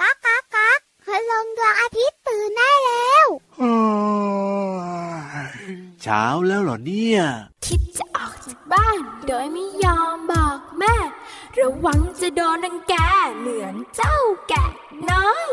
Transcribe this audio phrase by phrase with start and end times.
[0.00, 3.26] ก๊ากก๊ากก๊ากคืลงดวงอาทิตย์ตื่นได้แล้ว
[6.02, 7.20] เช้าแล้วเหรอเนี่ย
[7.66, 10.94] คิดจะออกจากบ้าน โดยไม่ยอมบอกแม่
[11.58, 12.94] ระวังจะโดนรังแก
[13.38, 14.16] เหมือนเจ้า
[14.48, 14.66] แกะ
[15.10, 15.48] น้อย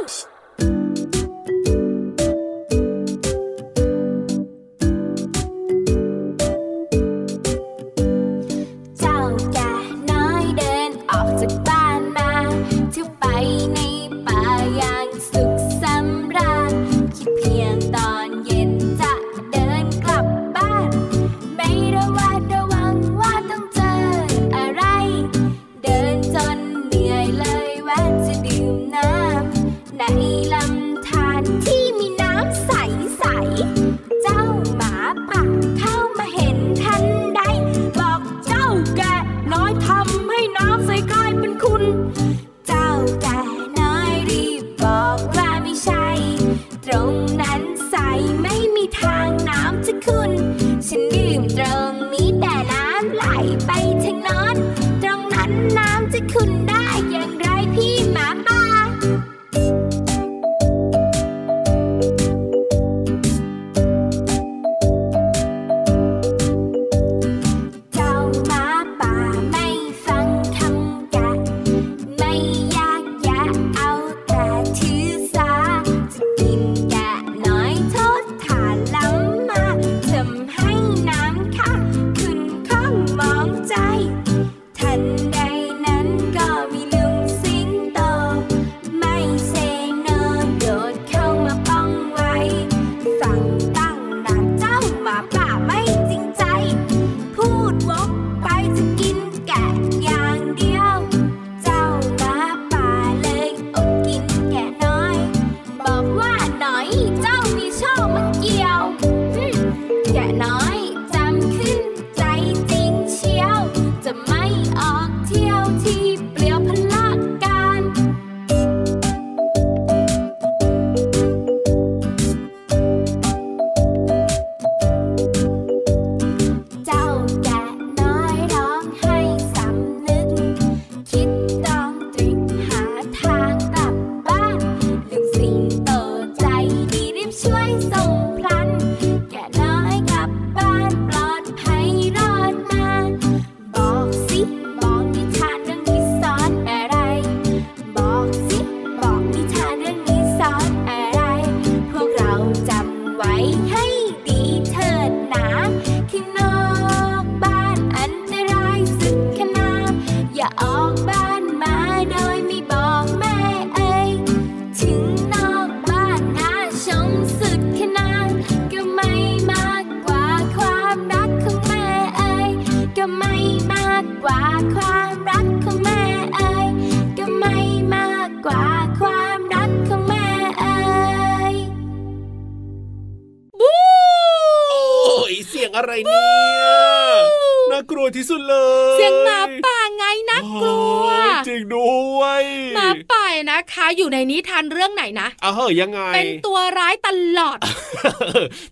[188.02, 188.56] ลัวที่สุดเล
[188.94, 191.90] ย เสียงหมาป่าไงนะกลัวโอ้ยจริงด้
[192.20, 192.44] วย
[192.76, 197.58] หมาป่านะคะ อยู่ในนิทานเรื่องไหนนะเอาเฮ้ยยังไง เป็นตัวร้ายตลอด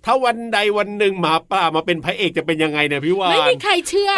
[0.05, 4.11] ถ้าวันใดวันหนึ่งหมาป่ามาเป็นพระเอกจะเป็นยังไงเนี่ยพี่วานไม่มีใครเชื่อ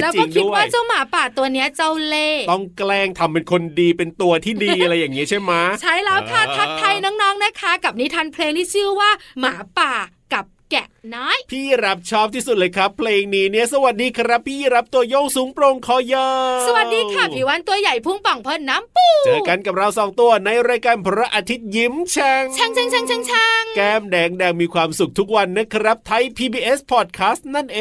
[0.00, 5.52] แล้วจริก็งคิดด้วยว่าเจ้าหมาป่าตัวเนี้ยเจ้าเล่ห์ต้องแกล้งทำเป็นคนดีเป็นตัวที่ดีอะไรอย่างเงี้ยใช่ไหม
[5.82, 9.10] ใช้แล้วค่ะอ่าทักทายน้องๆนะคะ กับนิทานเพลงที่ชื่อว่า
[9.40, 9.92] หมาป่า
[10.34, 16.28] กับ แกะน้อย พี่รับชอบที่สุดเลยครับ เพลงนี้เนี่ยสวัสดีครับ พี่รับตัวโยงสูงโปร่งคอยา
[16.62, 27.80] วสวัสดีค่ะผิววันตัวใหญ่พุ่งป่องพ่นน้ำปูเจอกันกับเราสองตัวในรายการพระอาทิตย์ยิ้มแฉ่งช่างช่างช่างช่างช่างแก้มแดงแดงมีความสุขทุกวันนะครับ ไทย PBS Podcast นั่นเอ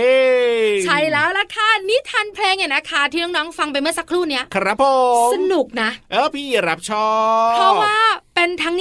[0.69, 4.84] ง ใช่แล้วล่ะค่ะนิทานเพลงเนี่ยนะคะที่น้องๆฟังไปเมื่อสักครู่เนี้ยครับผ
[5.28, 7.09] มสนุกนะ เออพี่รับชอ
[7.49, 8.01] บเพราะว่าเป็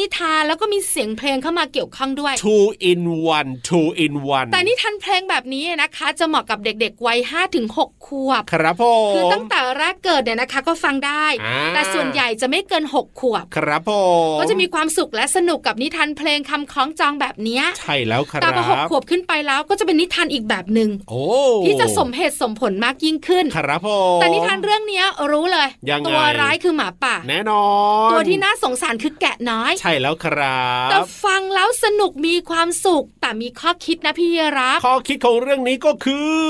[0.01, 3.01] นทั้งนิทานแล้วก็มีเสียงเพลงเข้ามาเกี่ยวข้องด้วย two in
[3.37, 13.93] one two in one แต่นิทานเพลงแบบนี้นะคะ จะเหมาะกับเด็กๆวัย5ถึง6ขวบ ครับผมคือตั้งแต่แรกเกิดเนี่ยนะคะ ก็ฟังได้อ่าแต่ส่วนใหญ่จะไม่เกิน6ขวบ ครับผ
[14.35, 21.25] มก็จะมีความสุขและสนุกกับนิทานเพลงคำคล้องจองแบบเนี้ยใช่แล้วครัแต่พอหกบขวบขึ้นไปแล้วก็จะเป็นนิทานอีกแบบหนึ่งโอ้
[21.65, 27.65] ที่จะสมเหตุสมผลมากยิ่งขึ้นครับผมแต่นิทานเรื่องเนี้ยรู้เลยยังไงตัวร้ายคือหมาป่า แน่นอ
[28.09, 30.61] น ตัวที่น่าสงสารคือแกะน้อยใช่แล้วครั
[30.91, 36.41] แต่บฟังแล้วสนุกมีความสุข แต่มีข้อคิดนะพี่รับข้อคิดของเรื่องนี้ก็คือ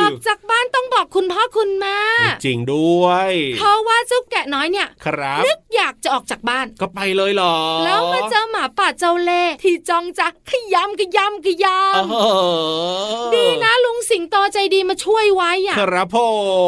[0.00, 1.98] ออกจากบ้านต้องบอกคุณพ่อคุณแม่
[2.44, 12.24] จริงด้วยเพราะว่าเจ้าแกะน้อยเนี่ยครับนึกอยากจะออกจากบ้านก็ไปเลยเหรอ แล้วมาเจอหมาป่าเจ้าเล่ห์ที่จ้องจะขยำขยำขยเอำอ
[13.34, 13.57] ดีนะลุงสิง
[14.30, 16.18] โตใจดีมาช่วยไว้อะครับผ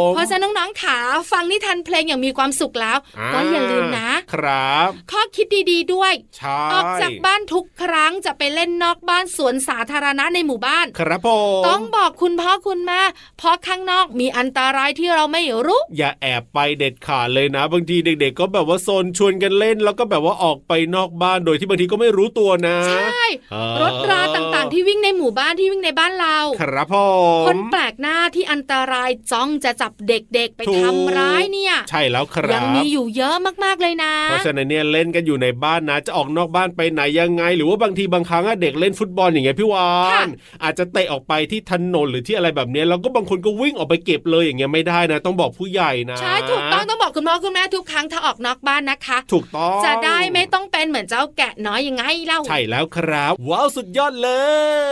[0.09, 0.99] มเพราะฉะนั้นน้องๆขา
[1.31, 2.99] ฟังนิทานเพลงอย่างมีความสุขแล้ว
[3.33, 11.29] ก็อย่าลืมนะ ครับ ข้อคิดดีๆด้วยใช่ออกจากบ้านทุกครั้งจะไปเล่นนอกบ้านสวนสาธารณะในหมู่บ้าน ครับผ
[11.61, 13.01] มต้องบอกคุณพ่อคุณแม่
[13.39, 26.97] เพราะข้างนอกมีอันตรายที่เราไม่รู้ อย่าแอบไปเด็ดขาดเลยนะ บางทีเด็ก ๆ ก็แบบว่าโซนชวนกันเล่น แล้วก็แบบว่าออกไปนอกบ้านโดยที่บางทีก็ไม่รู้ตัวนะ ใช่เออรถราต่างๆ ที่วิ่งในหมู่บ้านที่วิ่งในบ้านเรา ครับผ
[27.43, 40.29] มคนแปลกหน้าที่อันตรายจ้องจะจับเด็กๆ ไปถูกทำร้ายเนี่ย ใช่แล้วครับยังมีอยู่เยอะมากๆเลยนะ เพราะฉะนั้นเนี่ยเล่นกันอยู่ในบ้านนะ จะออกนอกบ้านไปไหนยังไง หรือว่าบางทีบางครั้งอะเด็กเล่นฟุตบอลอย่างเงี้ยพี่วาค่ะน
[40.65, 54.31] อาจจะเตะออกไปที่ถนนหรือที่อะไรแบบเนี้ยแล้วก็บางคนก็วิ่งออกไปเก็บเลยอย่างเงี้ยไม่ได้นะ ต้องบอกผู้ใหญ่นะ ใช่ถูกต้องต้องบอกคุณพ่อคุณแม่ทุกครั้งถ้าออกนอกบ้านนะคะ ถูกต้องจะได้ไม่ต้องเป็นเหมือนเจ้าแกะน้อยยังไงเล่าใช่แล้วครับ ว้าวสุดยอดเล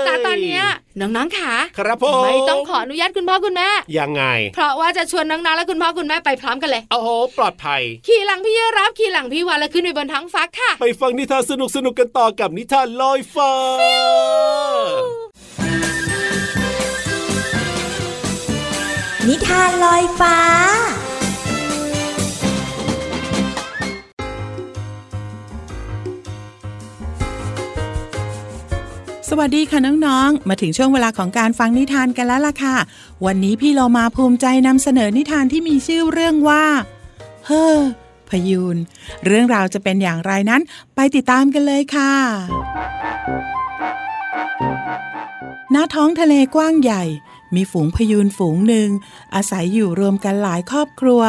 [0.03, 0.65] ยแต่ตอนเนี้ย
[1.01, 3.69] น้องๆค่ะครับผมไม่ต้องขออนุญาตคุณพ่อคุณแม่
[3.99, 4.23] ยังไง
[4.55, 13.53] เพราะว่าจะชวนน้องๆและคุณพ่อคุณแม่ไปพร้อมกันเลยโอ้โหปลอดภัย ขี่หลังพี่รับขี่หลังพี่วานแล้วขึ้นไปบนท้องฟ้าค่ะ ไปฟังนิทานสนุกสนุกๆกันต่อกับนิทานลอยฟ้า
[19.29, 20.37] นิทานลอยฟ้า
[29.33, 32.77] สวัสดีค่ะน้องๆ มาถึงช่วงเวลาของการฟังนิทานกันแล้วล่ะค่ะ
[33.27, 36.65] วันนี้พี่เรามาภูมิใจนำเสนอนิทานที่มีชื่อเรื่องว่า
[37.47, 37.79] เฮ้อ
[38.29, 38.77] พยูน
[39.27, 40.63] เรื่องราวจะเป็นอย่างไรนั้น
[40.95, 42.15] ไปติดตามกันเลยค่ะ
[45.75, 47.05] ณ ท้องทะเลกว้างใหญ่
[47.55, 48.89] มีฝูงพยูนฝูงหนึ่ง
[49.35, 51.23] อาศัยอยู่รวมกันหลายครอบครัว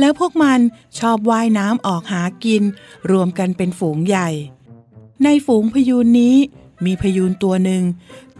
[0.00, 0.60] แล้วพวกมัน
[0.98, 2.62] ชอบว่ายน้ำออกหากิน
[3.10, 4.28] รวมกันเป็นฝูงใหญ่
[5.24, 6.36] ในฝูงพยูนนี้
[6.84, 7.82] มีพยูนตัวหนึ่ง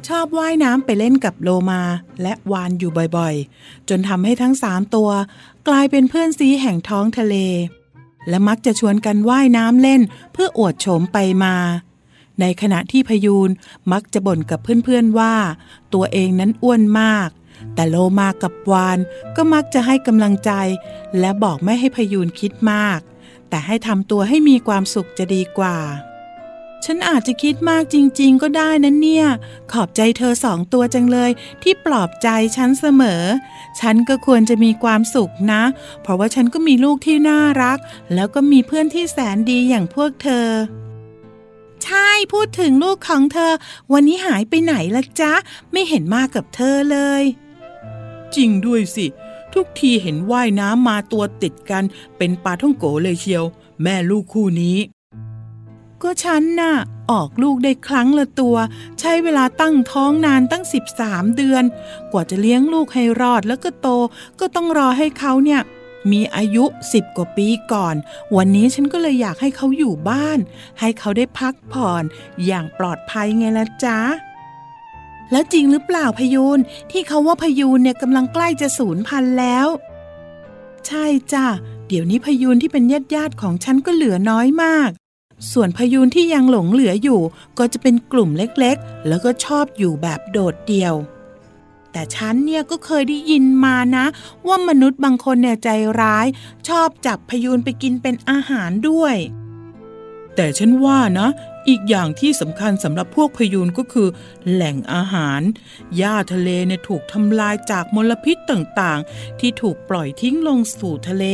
[0.08, 1.82] ชอบว่ายน้ำไปเล่นกับโลมา
[2.22, 5.10] และวานอยู่บ่อยๆ จนทำให้ทั้งสามตัว
[5.68, 7.36] กลายเป็นเพื่อนซีแห่งท้องทะเล
[8.28, 10.00] และมักจะชวนกันว่ายน้ำเล่น
[10.32, 11.54] เพื่ออวดโฉมไปมา
[12.40, 13.50] ในขณะที่พยูน
[13.92, 15.34] มักจะบ่นกับเพื่อนๆว่า
[15.94, 17.28] ตัวเองนั้นอ้วนมาก
[17.74, 18.98] แต่โลมากับวาน
[19.36, 20.52] ก็มักจะให้กำลังใจ
[21.18, 23.00] และบอกไม่ให้พยูนคิดมาก
[23.48, 25.76] แต่ให้ทำตัวให้มีความสุขจะดีกว่า
[26.84, 29.26] ฉันอาจจะคิดมากจริง ๆ ก็ได้นะเนี่ย
[29.72, 31.30] ขอบใจเธอสองตัวจังเลย
[31.62, 33.22] ที่ปลอบใจฉันเสมอ
[33.80, 35.62] ฉันก็ควรจะมีความสุขนะ
[36.02, 37.78] เพราะว่าฉันก็มีลูกที่น่ารัก
[38.14, 40.48] แล้วก็มีเพื่อนที่แสนดีอย่างพวกเธอ
[41.84, 43.52] ใช่พูดถึงลูกของเธอ
[43.92, 45.32] วันนี้หายไปไหนละจ๊ะ
[45.72, 47.22] ไม่เห็นมากับเธอเลย
[48.34, 49.06] จริงด้วยสิ
[49.54, 51.84] ทุกทีเห็นว่ายน้ำมาตัวติดกัน
[52.16, 53.44] เป็นปลาท่องโกเลยเชียว
[53.82, 54.76] แม่ลูกคู่นี้
[56.02, 56.74] ก็ฉันน่ะ
[57.10, 58.56] ออกลูกได้ครั้งละตัว
[59.00, 60.64] ใช้เวลาตั้งท้องนานตั้ง
[61.00, 61.64] 13 เดือน
[62.12, 63.88] กว่าจะเลี้ยงลูกให้รอดแล้วก็โต
[64.40, 65.60] ก็ต้องรอให้เขาเนี่ย
[66.10, 67.94] มีอายุ10กว่าปีก่อน
[68.36, 70.38] วันนี้ฉันก็เลยอยากให้เขาอยู่บ้าน
[70.80, 72.04] ให้เขาได้พักผ่อน
[72.46, 73.98] อย่างปลอดภัยไงล่ะจ๊ะ
[75.32, 76.58] แล้วจริงหรือเปล่าพยูน
[76.92, 79.66] ที่เขาว่าพยูนเนี่ยกำลังใกล้จะสูญพันธุ์แล้ว
[80.86, 81.46] ใช่จ้ะ
[81.88, 84.90] เดี๋ยวนี้พยูนที่เป็นญาติญาติของฉันก็เหลือน้อยมาก
[85.52, 87.20] ส่วนพยูนที่ยังหลงเหลืออยู่
[87.58, 90.94] ก็จะเป็นกลุ่มเล็กๆ แล้วก็ชอบอยู่แบบโดดเดี่ยว
[91.92, 94.04] แต่ฉันเนี่ยก็เคยได้ยินมานะ
[94.46, 95.68] ว่ามนุษย์บางคนเนี่ยใจ
[96.00, 96.26] ร้าย
[96.68, 99.16] ชอบจับพยูนไปกินเป็นอาหารด้วย
[100.34, 101.28] แต่ฉันว่านะ
[101.68, 104.08] อีกอย่างที่สำคัญสำหรับพวกพยูนก็คือ
[104.50, 105.40] แหล่งอาหาร
[105.96, 111.24] หญ้าทะเลเนี่ยถูกทำลายจากมลพิษต่างๆ ที่ถูกปล่อยทิ้งลงสู่ทะเล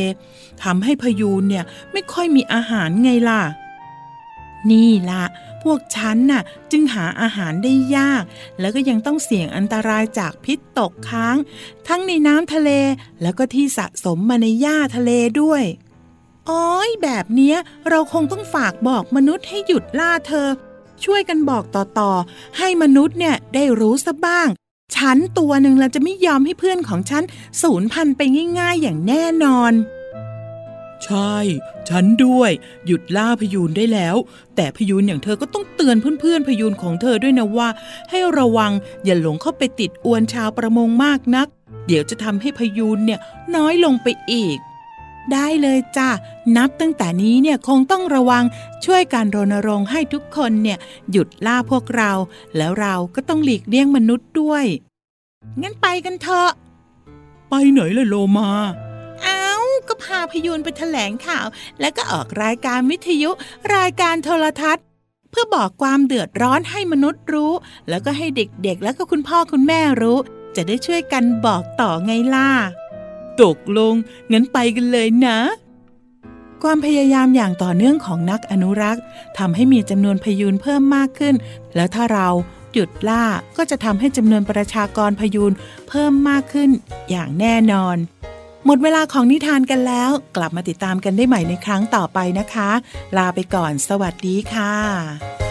[0.63, 3.41] ทำให้พยูนเนี่ยไม่ค่อยมีอาหารไงล่ะ
[4.71, 5.23] นี่ละ
[5.63, 6.41] พวกฉันน่ะ
[6.71, 8.23] จึงหาอาหารได้ยาก
[8.59, 11.37] แล้วก็ยังต้องเสี่ยงอันตรายจากพิษตกค้าง
[11.87, 12.69] ทั้งในน้ำทะเล
[13.21, 15.63] แล้วก็ที่สะสมมาในหญ้าทะเลด้วย
[16.49, 17.57] อ้อยแบบเนี้ย
[17.89, 20.47] เราคงต้องฝากบอกมนุษย์ให้หยุดล่าเธอ
[21.03, 24.47] ช่วยกันบอกต่อๆ ให้มนุษย์เนี่ยได้รู้ซะบ้าง
[24.95, 27.23] ฉันตัวหนึ่งเราจะไม่ยอมให้เพื่อนของฉัน
[27.61, 28.21] สูญพันธุ์ไป
[28.59, 29.73] ง่าย ๆ อย่างแน่นอน
[31.05, 31.35] ใช่
[31.89, 32.51] ฉันด้วย
[32.85, 34.15] หยุดล่าพยูนได้แล้ว
[34.55, 37.69] แต่พยูนอย่างเธอก็ต้องเตือนเพื่อนๆพยูนของเธอด้วยนะว่า
[38.09, 38.71] ให้ระวัง
[39.05, 41.47] อย่าหลงเข้าไปติดอวนชาวประมงมากนัก
[41.87, 43.19] เดี๋ยวจะทำให้พยูนเนี่ย
[43.55, 44.57] น้อยลงไปอีก
[45.33, 46.09] ได้เลยจ้ะ
[46.57, 48.43] นับตั้งแต่นี้เนี่ยคงต้องระวัง
[48.85, 50.77] ช่วยการรณรงค์ให้ทุกคนเนี่ย
[51.11, 52.11] หยุดล่าพวกเรา
[52.57, 54.65] แล้วเราก็ต้องหลีกเลี่ยงมนุษย์ด้วย
[55.61, 56.49] งั้นไปกันเถอะ
[57.49, 58.49] ไปไหนล่ะโลมา
[59.89, 61.47] ก็พาพยูนไปแถลงข่าว
[61.79, 63.29] แล้วก็ออกรายการวิทยุ
[63.75, 64.85] รายการโทรทัศน์
[65.29, 67.51] เพื่อบอกความเดือดร้อนให้มนุษย์รู้
[67.89, 70.17] แล้วก็ให้เด็กๆ แล้วก็คุณพ่อคุณแม่รู้
[70.55, 72.49] จะได้ช่วยกันบอกต่อไงล่ะ
[73.41, 73.93] ตกลง
[74.31, 75.37] งั้นไปกันเลยนะ
[76.63, 79.03] ความพยายามอย่างต่อเนื่องของนักอนุรักษ์
[79.37, 81.35] ทำให้มีจำนวนพยูนเพิ่มมากขึ้น
[81.75, 82.27] แล้วถ้าเรา
[82.73, 83.23] หยุดล่า
[83.57, 85.53] ก็จะทำให้จำนวนประชากรพยูน
[85.89, 86.69] เพิ่มมากขึ้น
[87.09, 87.95] อย่างแน่นอน
[88.65, 92.69] หมดเวลาของนิทานกันแล้ว กลับมาติดตามกันได้ใหม่ในครั้งต่อไปนะคะ
[93.17, 95.44] ลาไปก่อน สวัสดีค่ะ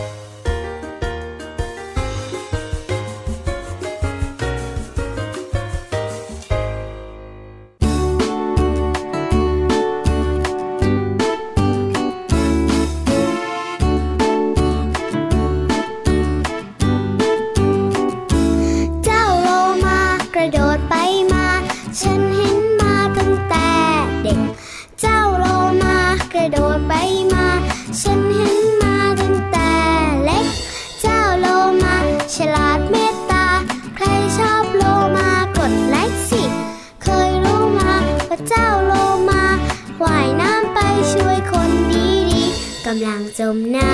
[42.97, 43.87] ำลังจมน้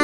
[0.00, 0.03] ำ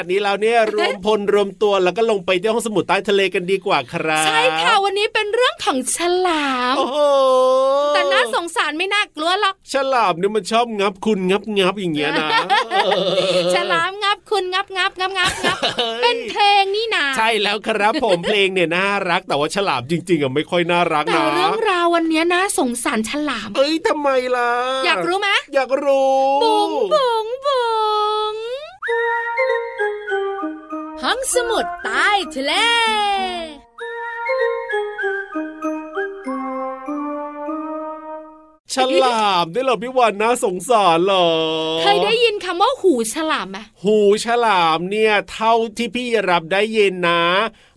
[0.00, 6.98] ขนาดนี้แล้วเนี่ยรวมพลรวมตัวแล้วก็ลงไปที่ห้องสมุดใต้ทะเลกันดีกว่าครับ ใช่ค่ะวันนี้เป็นเรื่องของฉลาม โอ้โห
[7.94, 12.28] แต่น่าสงสารไม่น่ากลัวหรอก ฉลามเนี่ยมันชอบงับคุณงับงับอย่างเงี้ยนะ
[13.54, 15.58] ฉลามงับคุณงับงับงับงับงับ
[16.02, 24.50] เป็นเพลงนี่นาใช่แล้วครับผมเพลงเนี่ยน่ารักแต่ว่าฉลามจริง ๆอะไม่ค่อยน่ารักแต่นะเรื่องราววันนี้นะสงสารฉลาม เอ้ยทำไมล่ะ
[24.86, 27.68] อยากรู้ไหมอยากรู้บุ๋งบุ๋งบุ๋
[28.32, 28.34] ง
[31.02, 32.52] ห้องสมุดใต้ทะเล
[38.74, 41.28] ฉลามนี่เหรอพี่วันน่าสงสารเหรอ
[41.82, 47.22] เคยได้ยินคำว่าหูฉลามไหมหูฉลามเนี่ย เท่าที่พี่รับได้ยินนะ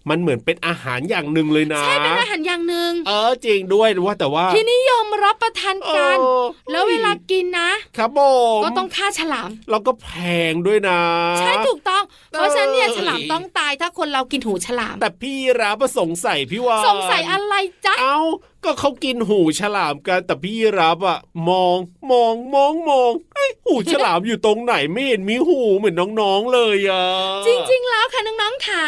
[0.09, 8.19] มันเหมือนเป็นอาหารอย่างหนึ่งเลยนะ ใช่เป็นอาหารอย่างหนึ่งเออจริงด้วยว่าแต่ว่า ที่นิยมรับประทานกันเออแล้วเวลากินนะ ครับผ
[8.59, 10.09] มก็ต้องฆ่าฉลามแล้วก็แพ
[10.51, 10.99] งด้วยนะ
[11.39, 17.55] ใช่ถูกต้อง เพราะฉะนั้นเนี่ยเออฉลามต้องตายถ้าคนเรากินหูฉลาม แต่พี่รับประสงสัยพี่ว่าสงสัยอะไร
[17.85, 18.17] จ๊ะเอ้า
[18.63, 21.77] ก็เขากินหูฉลามกันแต่พี่รับอะมอง
[22.11, 27.05] มองมองมองเอ้ยหูฉลามอยู่ตรงไหนไม่เห็นมีหูเหมือนน้องๆเลยอะ
[27.47, 28.85] จริง ๆ แล้วค่ะน้องๆขา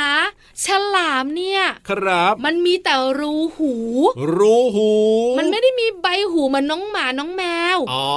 [0.65, 3.73] ฉลามเนี่ย ครับ มันมีแต่รูหู
[4.37, 4.91] รู้หู
[5.39, 7.43] มันไม่ได้มีใบหูเหมือนน้องหมาน้องแม
[7.75, 8.07] วอ๋อ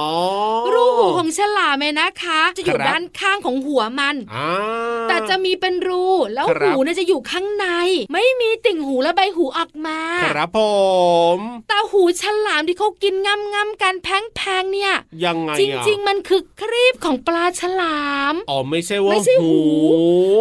[0.73, 4.49] รูหูของฉลามเนี่ยนะคะ จะอยู่ครับด้านข้างของหัวมันอ่า
[5.09, 7.67] แต่จะมีเป็นรูแล้วครับหูเนี่ยจะอยู่ข้างใน
[8.13, 10.59] ไม่มีติ่งหูและใบหูออกมา ครับผ
[11.37, 14.93] มแต่หูฉลามที่เขากินงำงำๆกันแพงๆเนี่ย
[15.25, 18.01] ยังไงจอะริงๆมันคือครีบของปลาฉลา
[18.33, 19.57] มอ๋อไม่ใช่ว่าไม่ใช่หูหู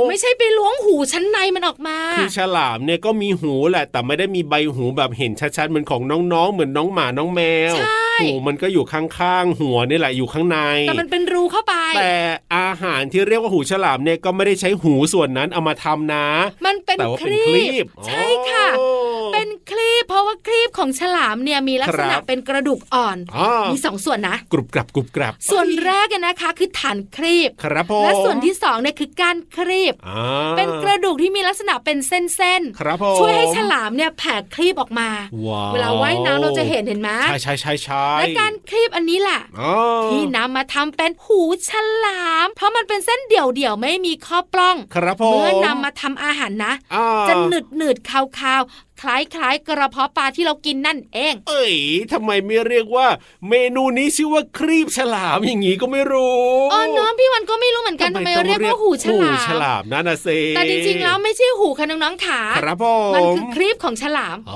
[0.08, 7.40] ไม่ใช่ไปล้วงหูชั้นในมันออกมา คือฉลามเนี่ยก็มีหูแหละแต่ไม่ได้มีใบหูแบบเห็นชัดๆเหมือนของน้องๆเหมือนน้องหมาน้องแม
[7.72, 10.58] วใช่ หูมันก็อยู่ข้างๆหัวนี่แหละอยู่ข้างใน
[10.88, 12.14] แต่มันเป็นรูเข้าไป แต่
[12.56, 16.26] อาหารที่เรียกว่าหูฉลามเนี่ยก็ไม่ได้ใช้หูส่วนนั้นเอามาทำนะ
[16.66, 30.22] มันเป็นแต่ว่าคเป็นรีครีบใช่ค่ะอ๋อเป็นครีบเพราะว่าครีบของฉลามเนี่ยมีลักษณะครับเป็นกระดูกอ่อนอ๋อมีสองส่วนนะกรุบกรับกรุบกรับ ส่วนแรกเนี่ยนะคะ คือฐานครีบครับผมและส่วนที่สองเนี่ยคือก้านครีบอ่า
[30.56, 35.08] เป็นกระดูกที่มีลักษณะเป็นเส้นครับผมๆช่วยให้ฉลามเนี่ยแผ่ครีบออกมา
[35.46, 39.72] ว้าวเวลาว่ายน้ำเราจะเห็นเห็นไหมใช่ใช่ใช่ใช่และการคลีบอันนี้แหละอ๋อ
[40.06, 41.70] ที่นำมาทำเป็นหูฉ
[42.04, 51.74] ลาม เพราะมันเป็นเส้นเดี่ยวๆไม่มีข้อปล้อง ครับผมเมื่อนำมาทำอาหารนะอ่าจะหนืดหนืดๆคาวๆ คล้ายๆ กระเพาะปลาที่เรากินนั่นเอง เอ้ย
[52.12, 53.06] ทำไมไม่เรียกว่า
[53.48, 56.36] เมนูนี้ชื่อว่าครีบฉลามอย่างนี้ก็ไม่รู้
[56.70, 64.54] เออน้องพี่วันก็ไม่รู้เหมือนกันทำไมต้องเรียกว่าหูฉลามฉลามนั่นนะเซแต่จริงๆแล้วไม่ใช่หูค่ะน้องๆขาครับผมมันคือครีบของฉลามเอ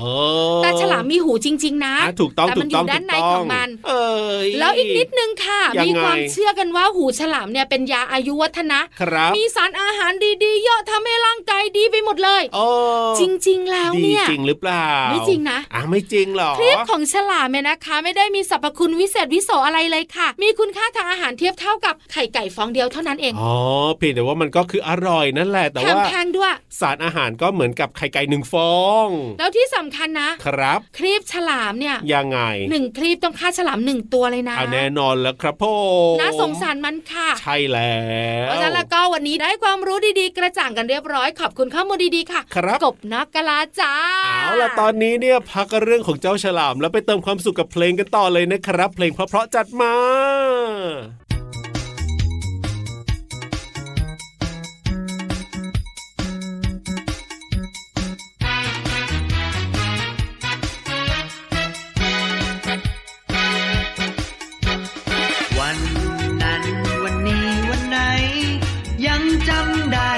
[0.57, 4.11] อแต่ฉลามมีหูจริง ๆ นะอะถูกต้องแต่ถูมันกอต้องยู่ด้านในถูกขต้องมัน เอ้
[4.45, 10.11] ยแล้วอีกนิดนึงค่ะยังไงมีความเชื่อกันว่าหูฉลามเนี่ยเป็นยาอายุวัฒนะครับมีสารอาหาร
[10.43, 12.59] ดีๆ เยอะทำให้ร่างกายดีไปหมดเลยเอ
[13.07, 23.55] อจริง ๆ แล้วดีเนี่ยจริงหรือเปล่า ไม่จริงนะอะไม่จริงหรอคลิปของฉลามเนี่ยนะคะ ไม่ได้มีสรรพคุณวิเศษวิโสอะไรเลยค่ะ มีคุณค่าทางอาหารเทียบเท่ากับไข่ไก่ฟองเดียวเท่านั้นเองอ๋อ
[23.97, 29.07] เพียงแต่ว่ามันก็คืออร่อยนั่นแหละแต่แถมว่าแพงด้วย สารอาหารก็เหมือนกับไข่ไก่หนึ่งฟอง
[29.39, 32.39] แล้วที่สำคัญนะ ครับครีบฉลามเนี่ยยังไง
[32.71, 35.65] หนึ่งครีบต้องฆ่าฉลามหนึ่งตัวเลยนะเอาแน่นอนแล้วครับผ
[36.13, 37.93] มน่าสงสารมันค่ะ ใช่แล้
[38.43, 49.93] วเพราะฉะนั้นแล้วก็วันนี้ได้ความรู้ดีๆ กระจ่างกันเรียบร้อยขอบคุณข้อมูลดีๆค่ะ ครับกบนักกะลาจ้าเอาล่ะตอนนี้เนี่ยพักเรื่องของเจ้าฉลาม แล้วไปเติมความสุขกับเพลงกันต่อเลยนะครับ เพลงเพราะๆจัดมา
[65.59, 65.77] วัน
[66.41, 66.63] นั้น
[67.03, 67.97] วันนี้วันไหน
[69.07, 70.11] ยังจำได้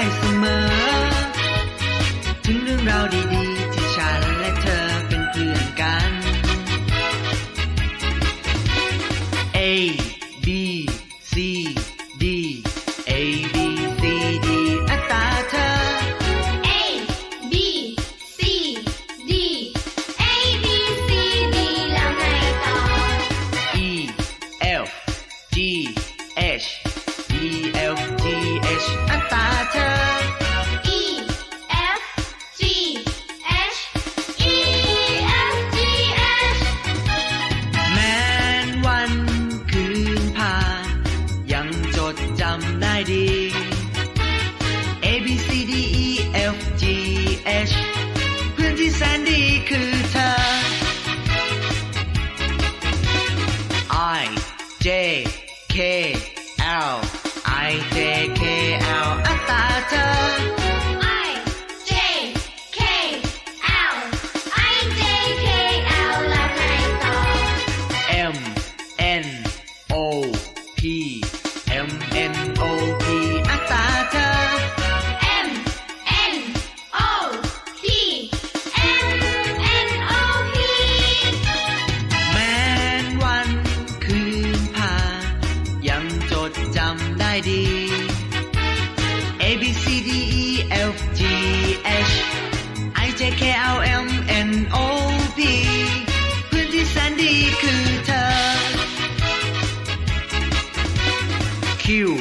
[101.84, 102.18] Q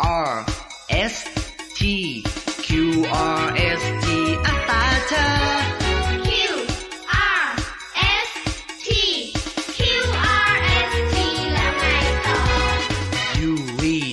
[0.00, 0.44] R
[0.90, 1.24] S
[1.76, 2.24] T
[2.62, 5.54] Q R S T Attacha.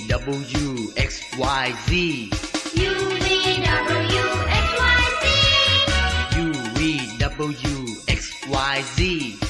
[0.08, 2.30] W X Y Z
[2.76, 9.41] U V W X Y Z U V W X Y Z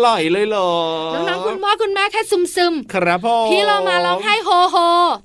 [0.00, 0.70] ไหลน้ำตาไหลเลยเหรอ
[1.14, 4.76] น้องๆคุณพ่อคุณแม่แค่ซึมซึมครับพ่อๆพี่เรามาร้องไห้โฮโฮ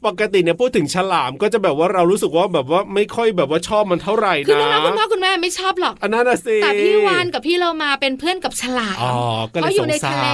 [0.08, 9.16] ปกติเนี่ยพูดถึงฉลามก็จะแบบว่าเรารู้สึกว่าแบบว่าไม่ค่อยแบบว่าชอบมันเท่าไหร่คือนะน้องๆคุณพ่อคุณแม่ไม่ชอบหรอกอันนั้นน่ะสิแต่พี่วานกับพี่เรามาเป็นเพื่อนกับฉลามอ๋อ
[9.54, 10.28] ก็เลยเขาอยู่ในสงสารทะเล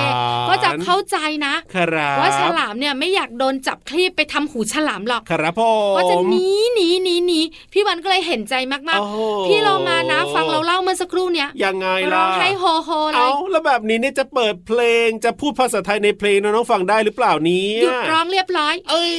[0.50, 7.40] ก็จะเข้าใจนะครับว่าฉลามเนี่ยไม่อยากโดนจับคลีบไปทำหูฉลามหรอกครับพ่อก็จะหนีหนีหนีหนี
[7.74, 19.16] พี่วันก็เลยเห็นใจมากโอ้โหๆพี่เรามานะฟังเราเล่าเมื่อสักครู่เนี้ยยังไงร้ล่ะองไห้โฮโฮเลเอายแล้วแบบนี้เนี่ยจะเปิดเพลงจะพูดภาษาไทยในเพลงน้องๆฟังได้หรือเปล่าเนี้หยุดร้องเรียบร้อย เอ้ย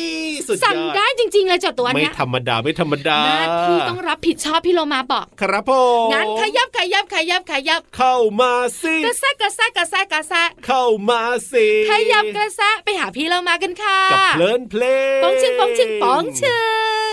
[0.48, 5.72] สุดยอดสั่งได้จริง ๆ เลยเจ้าตัวไม่เนี้ยธรรมดาไม่ธรรมดาหน้าที่ต้องรับผิดชอบพี่โลมาบอกครับผ
[6.06, 14.82] มงั้นขยับขยับขยับขยับ เข้ามาสิกระแซะกระแซะกระแซะกระแซะเข้ามาสิขยับกระแซะไปหาพี่โลมากันค่ะกับเพลินเพล
[15.18, 16.60] งปองชิงปองชิงปองชิ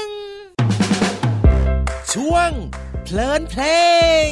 [0.02, 0.04] ง
[2.14, 2.52] ช่วง
[3.04, 3.64] เพลินเพล
[4.30, 4.32] ง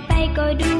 [0.00, 0.79] ไวไปก็ดูง่า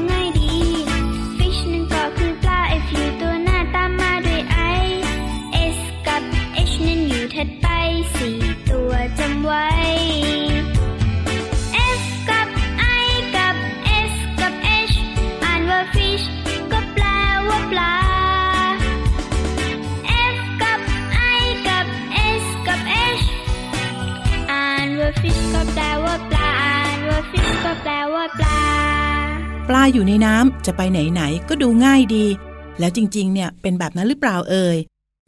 [29.81, 32.25] าอยู่ในน้ำจะไปไหนๆก็ดูง่ายดี
[32.79, 34.77] แล้วจริงๆ เนี่ยเป็นแบบนั้นหรือเปล่าเอ่ย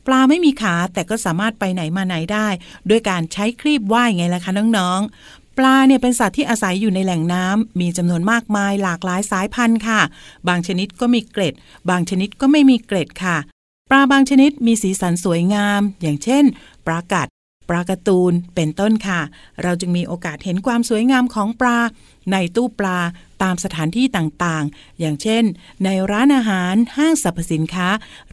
[0.07, 2.47] ปลาไม่มีขาแต่ก็สามารถไปไหนมาไหนได้
[2.89, 9.99] ด้วยการใช้ครีบว่ายไงล่ะคะน้องๆ ปลาเนี่ยเป็นสัตว์ที่อาศัยอยู่ในแหล่งน้ำมีจำนวนมากมายหลากหลายสายพันธุ์ค่ะ
[10.47, 11.53] บางชนิดก็มีเกล็ด
[11.89, 13.37] บางชนิดก็ไม่มีเกล็ดค่ะ
[13.89, 16.43] ปลาบางชนิดมีสีสันสวยงาม อย่างเช่น
[16.87, 17.27] ปลากัด
[17.69, 19.21] ปลากร์ตูนเป็นต้นค่ะ
[19.63, 21.77] เราจึงมีโอกาสเห็นความสวยงามของปลา
[22.31, 22.99] ในตู้ปลา
[23.43, 25.43] ตามสถานที่ต่างๆ อย่างเช่น
[25.84, 27.88] ในร้านอาหารห้างสรรพสินค้า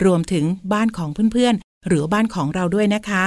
[0.05, 3.27] รวมถึงบ้านของเพื่อนๆ หรือบ้านของเราด้วยนะคะ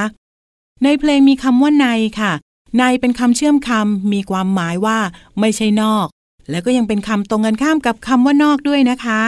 [0.84, 1.88] ในเพลงมีคำว่าใน
[2.20, 2.32] ค่ะ
[2.80, 5.00] ในเป็นคำเชื่อมคำมีความหมายว่า
[5.40, 6.08] ไม่ใช่นอก
[6.50, 9.22] และก็ยังเป็นคำตรงกันข้ามกับคำว่านอกด้วยนะคะ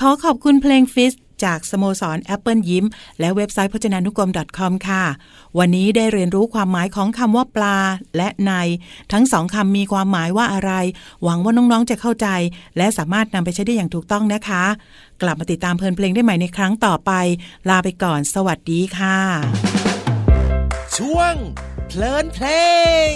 [0.00, 1.12] ขอขอบคุณเพลงฟิส
[1.44, 2.84] จากสโมสรแอปเปิลยิ้ม
[3.20, 5.04] และเว็บไซต์พจนานุกรม .com ค่ะ
[5.58, 7.78] วันนี้ได้เรียนรู้ความหมายของคำว่าปลา
[8.16, 8.52] และใน
[9.12, 10.72] ทั้งสองคำมีความหมายว่าอะไร
[11.22, 12.28] หวังว่าน้องๆจะเข้าใจ
[12.76, 14.64] และสามารถนำไปใช้ได้อย่างถูกต้องนะคะ
[15.22, 17.12] กลับมาติดตามเพลินเพลงได้ใหม่ในครั้งต่อไป
[17.68, 19.18] ลาไปก่อน สวัสดีค่ะ
[20.96, 21.34] ช่วง
[21.88, 22.46] เพลินเพล
[23.12, 23.14] ง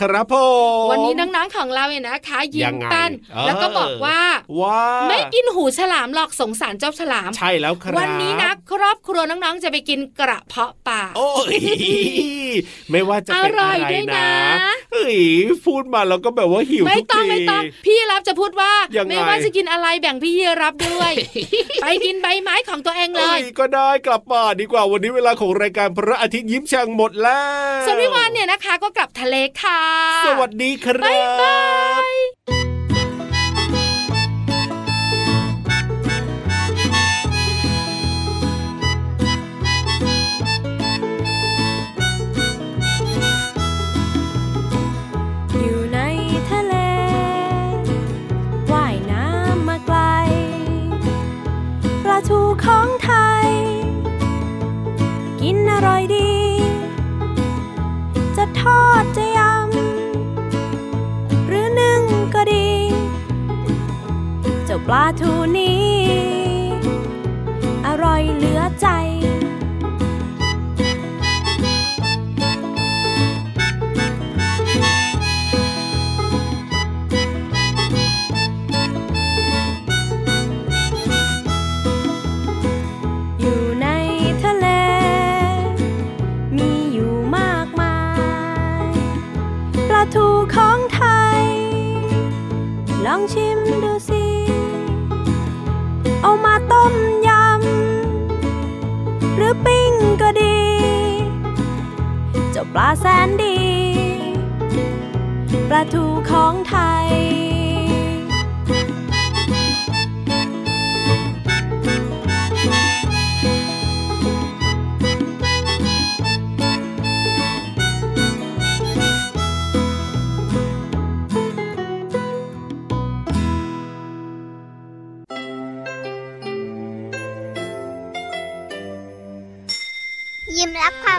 [0.00, 0.34] ครับผ
[0.84, 4.20] มวันนี้น้องๆของเราเนี่ยนะคะยิ้ยัมงไงปั้นเออแล้วก็บอกว่า
[4.60, 11.56] ว่าไม่กินหูฉลามหรอกสงสารเจ้าฉลาม ใช่แล้วครับ วันนี้นะครอบครัวน้องๆจะไปกินกระเพาะปลาโอ้ย
[12.90, 14.28] ไม่ว่าจะเป็นอร่อะอยไรด้วยนะ
[14.92, 15.18] เฮ้ย
[15.66, 21.12] พูดมาแล้วก็แบบว่าหิวไม่ทุกต้องทีไม่ต้อง พี่รับจะพูดว่ายังไงไม่ว่าจะกินอะไรแบ่งพี่รับด้วย
[21.82, 27.40] ไปกินใบไม้ของตัวเองเลเอ้ยยก็ได้กลับบ้านดีกว่าวันนี้เวลาของรายการพระอาทิตย์ยิ้มแฉ่งหมดแล้
[27.80, 29.82] วส่วนพี่วานเนี่ยนะคะก็กลับทะเลค่ะ
[30.26, 31.58] สวัสดีครับบ๊ายบา
[32.12, 32.14] ย
[32.48, 91.02] อยู่าทูของไท
[91.38, 91.40] ย
[93.04, 94.24] ลองชิมดูสิ
[96.22, 96.94] เอามาต้ม
[97.28, 100.60] ยำ หรือปิ้งก็ดี
[102.50, 103.58] เจ้าปลาแสนดี
[105.68, 107.08] ปลาทูของไทย